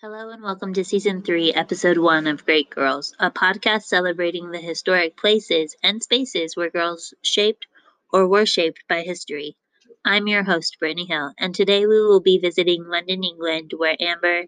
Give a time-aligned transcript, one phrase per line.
[0.00, 4.60] Hello and welcome to Season 3, Episode 1 of Great Girls, a podcast celebrating the
[4.60, 7.66] historic places and spaces where girls shaped
[8.12, 9.56] or were shaped by history.
[10.04, 14.44] I'm your host, Brittany Hill, and today we will be visiting London, England, where Amber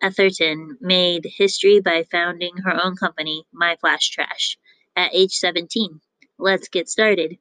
[0.00, 4.58] Atherton made history by founding her own company, My Flash Trash,
[4.94, 6.00] at age 17.
[6.38, 7.38] Let's get started.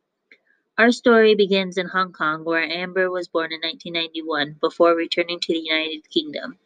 [0.79, 5.53] Our story begins in Hong Kong, where Amber was born in 1991 before returning to
[5.53, 6.57] the United Kingdom.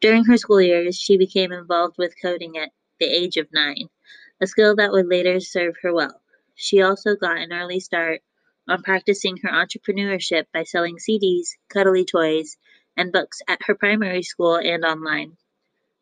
[0.00, 3.88] During her school years, she became involved with coding at the age of nine,
[4.40, 6.20] a skill that would later serve her well.
[6.54, 8.22] She also got an early start
[8.68, 12.56] on practicing her entrepreneurship by selling CDs, cuddly toys,
[12.96, 15.36] and books at her primary school and online.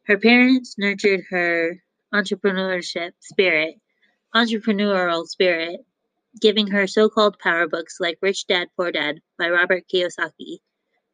[0.07, 3.77] Her parents nurtured her entrepreneurship spirit,
[4.35, 5.81] entrepreneurial spirit,
[6.41, 10.59] giving her so-called power books like Rich Dad Poor Dad by Robert Kiyosaki.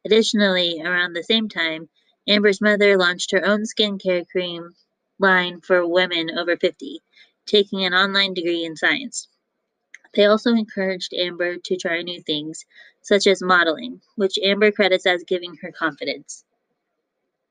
[0.05, 1.89] Additionally, around the same time,
[2.29, 4.75] Amber's mother launched her own skincare cream
[5.19, 7.03] line for women over 50,
[7.47, 9.29] taking an online degree in science.
[10.15, 12.65] They also encouraged Amber to try new things,
[13.03, 16.45] such as modeling, which Amber credits as giving her confidence.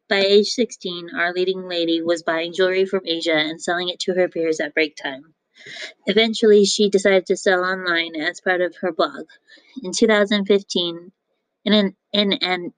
[0.10, 4.14] By age 16, our leading lady was buying jewelry from Asia and selling it to
[4.14, 5.36] her peers at break time.
[6.08, 9.28] Eventually, she decided to sell online as part of her blog.
[9.84, 11.12] In 2015,
[11.66, 12.74] in an, in an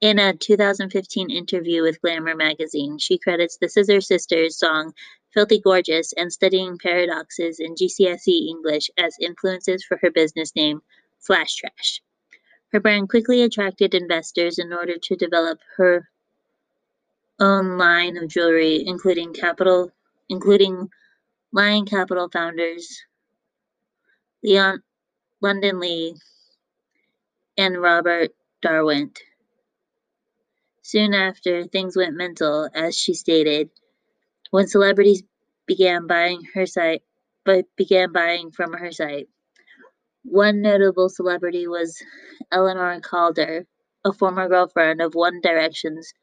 [0.00, 4.92] in a 2015 interview with Glamour magazine, she credits the Scissor Sisters song
[5.34, 10.80] Filthy Gorgeous and studying paradoxes in GCSE English as influences for her business name,
[11.18, 12.00] Flash Trash.
[12.72, 16.08] Her brand quickly attracted investors in order to develop her
[17.40, 19.92] own line of jewelry, including capital
[20.28, 20.90] including
[21.52, 23.02] Lion Capital founders
[24.42, 24.82] Leon
[25.40, 26.14] Lyndon Lea
[27.56, 28.30] and Robert
[28.60, 29.18] Darwent.
[30.88, 33.68] Soon after, things went mental, as she stated,
[34.52, 35.22] when celebrities
[35.66, 37.02] began buying her site,
[37.44, 39.28] but began buying from her site.
[40.24, 42.02] One notable celebrity was
[42.50, 43.66] Eleanor Calder,
[44.02, 46.14] a former girlfriend of One Direction's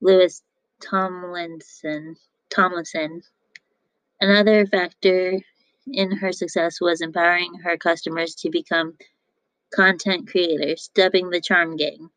[0.00, 0.42] Louis
[0.80, 2.16] Tomlinson.
[2.50, 3.22] Tomlinson.
[4.20, 5.38] Another factor
[5.86, 8.98] in her success was empowering her customers to become
[9.72, 12.10] content creators, dubbing the Charm Gang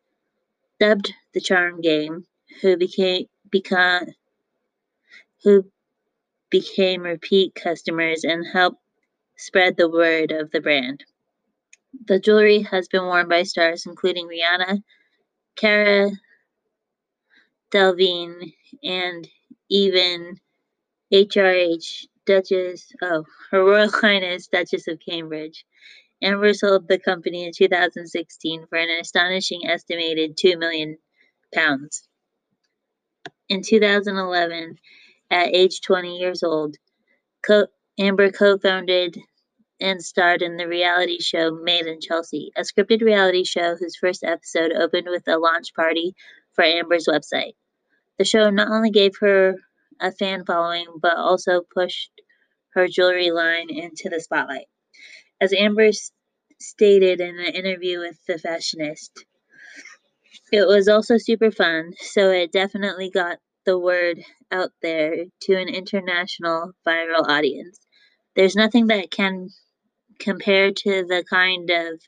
[0.80, 2.26] dubbed the Charm Game,
[2.62, 4.06] who became become
[5.44, 5.66] who
[6.50, 8.82] became repeat customers and helped
[9.38, 11.04] spread the word of the brand.
[12.08, 14.82] The jewelry has been worn by stars including Rihanna,
[15.56, 16.12] Cara
[17.72, 18.54] Delevingne,
[18.84, 19.28] and
[19.70, 20.40] even
[21.14, 25.66] HRH Duchess, oh, Her Royal Highness Duchess of Cambridge.
[26.22, 30.98] Amber sold the company in 2016 for an astonishing estimated 2 million
[31.54, 32.08] pounds.
[33.50, 34.80] In 2011,
[35.30, 36.78] at age 20 years old,
[37.46, 37.68] co-
[38.00, 39.18] Amber co-founded
[39.80, 44.24] and starred in the reality show Made in Chelsea, a scripted reality show whose first
[44.24, 46.16] episode opened with a launch party
[46.54, 47.56] for Amber's website.
[48.20, 49.56] The show not only gave her
[50.00, 52.12] a fan following, but also pushed
[52.70, 54.68] her jewelry line into the spotlight.
[55.46, 55.92] As Amber
[56.60, 59.26] stated in an interview with The Fashionist,
[60.52, 65.70] it was also super fun, so it definitely got the word out there to an
[65.70, 67.78] international viral audience.
[68.36, 69.50] There's nothing that can
[70.18, 72.02] compare to the kind of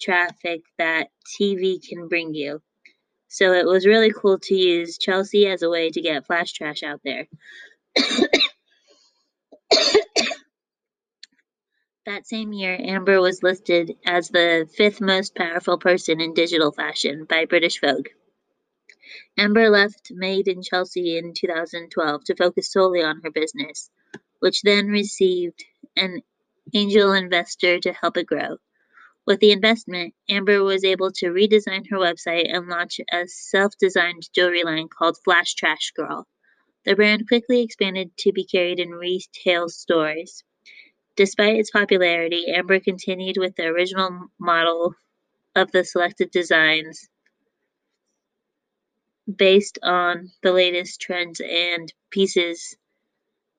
[0.00, 1.08] traffic that
[1.38, 2.62] TV can bring you.
[3.28, 6.82] So it was really cool to use Chelsea as a way to get flash trash
[6.82, 7.26] out there.
[12.04, 17.26] That same year, Amber was listed as the fifth most powerful person in digital fashion
[17.26, 18.08] by British Vogue.
[19.38, 23.88] Amber left Made in Chelsea in 2012 to focus solely on her business,
[24.40, 25.64] which then received
[25.96, 26.22] an
[26.74, 28.56] angel investor to help it grow.
[29.24, 34.28] With the investment, Amber was able to redesign her website and launch a self designed
[34.34, 36.26] jewelry line called Flash Trash Girl.
[36.84, 40.42] The brand quickly expanded to be carried in retail stores.
[41.16, 44.94] Despite its popularity, Amber continued with the original model
[45.54, 47.08] of the selected designs
[49.36, 52.76] based on the latest trends and pieces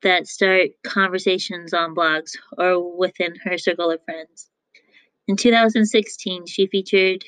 [0.01, 4.49] that start conversations on blogs or within her circle of friends.
[5.27, 7.23] In 2016, she featured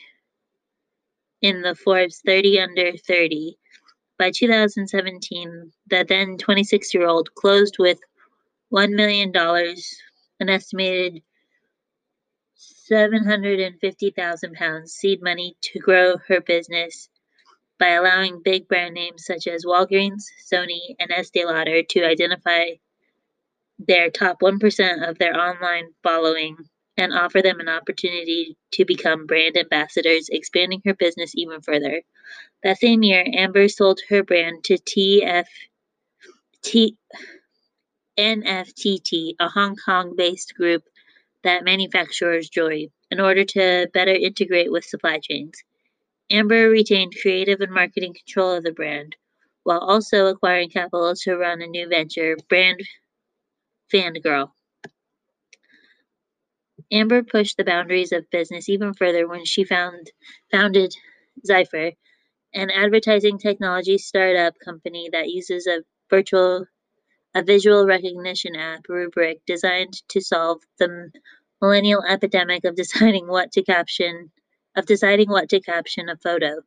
[1.41, 3.57] in the Forbes 30 Under 30.
[4.17, 7.99] By 2017, the then 26 year old closed with
[8.73, 9.31] $1 million
[10.39, 11.21] an estimated
[12.55, 17.09] 750,000 pounds seed money to grow her business
[17.79, 22.65] by allowing big brand names such as Walgreens, Sony, and Estee Lauder to identify
[23.79, 26.57] their top 1% of their online following
[26.97, 32.01] and offer them an opportunity to become brand ambassadors, expanding her business even further.
[32.63, 35.45] That same year, Amber sold her brand to TF,
[36.63, 36.97] T,
[38.17, 40.83] NFTT, a Hong Kong based group
[41.43, 45.63] that manufactures jewelry, in order to better integrate with supply chains.
[46.31, 49.15] Amber retained creative and marketing control of the brand,
[49.63, 52.81] while also acquiring capital to run a new venture, Brand
[53.93, 54.51] Fangirl.
[56.91, 60.11] Amber pushed the boundaries of business even further when she found,
[60.51, 60.93] founded
[61.47, 61.95] Zyper,
[62.53, 66.65] an advertising technology startup company that uses a virtual
[67.35, 71.11] a visual recognition app rubric designed to solve the
[71.61, 74.31] millennial epidemic of deciding what to caption
[74.77, 76.61] of deciding what to caption a photo.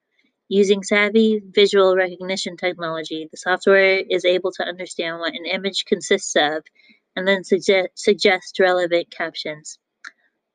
[0.48, 6.34] Using savvy visual recognition technology, the software is able to understand what an image consists
[6.36, 6.64] of
[7.16, 9.78] and then suggest, suggest relevant captions.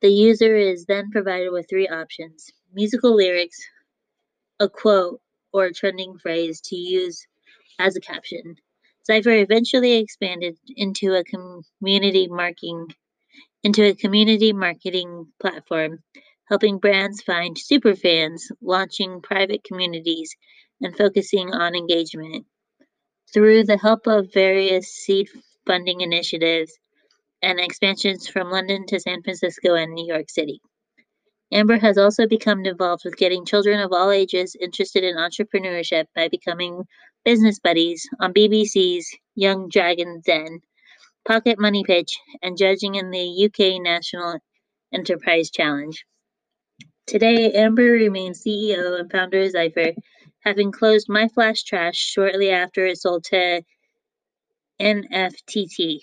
[0.02, 3.60] The user is then provided with three options musical lyrics,
[4.60, 5.22] a quote,
[5.52, 7.28] or a trending phrase to use
[7.80, 8.56] as a caption.
[9.10, 12.88] Zyper eventually expanded into a community marketing
[13.64, 16.00] into a community marketing platform,
[16.50, 20.36] helping brands find superfans, launching private communities,
[20.82, 22.46] and focusing on engagement.
[23.34, 25.30] Through the help of various seed
[25.66, 26.78] funding initiatives,
[27.44, 30.62] and expansions from London to San Francisco and New York City.
[31.52, 36.30] Amber has also become involved with getting children of all ages interested in entrepreneurship by
[36.30, 36.84] becoming
[37.24, 40.60] business buddies on BBC's Young Dragon's Den,
[41.28, 44.40] Pocket Money Pitch, and judging in the UK National
[44.94, 46.06] Enterprise Challenge.
[47.08, 49.96] Today, Amber remains CEO and founder of Zyper,
[50.40, 53.64] having closed My Flash Trash shortly after it sold to
[54.82, 56.00] NFTT.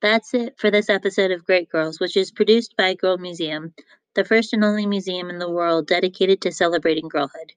[0.00, 3.74] That's it for this episode of Great Girls, which is produced by Girl Museum,
[4.18, 7.52] the first and only museum in the world dedicated to celebrating girlhood.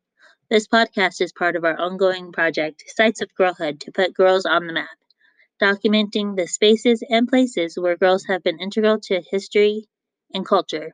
[0.47, 4.67] This podcast is part of our ongoing project, Sites of Girlhood, to put girls on
[4.67, 4.95] the map,
[5.59, 9.87] documenting the spaces and places where girls have been integral to history
[10.35, 10.93] and culture.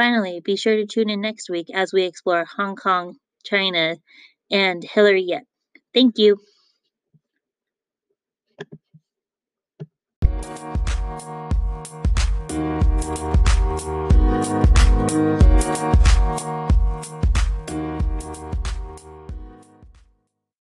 [0.00, 3.98] Finally, be sure to tune in next week as we explore Hong Kong, China,
[4.50, 5.42] and Hillary Yip.
[5.92, 6.38] Thank you.